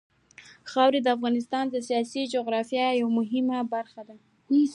[0.71, 4.15] خاوره د افغانستان د سیاسي جغرافیه یوه مهمه برخه ده.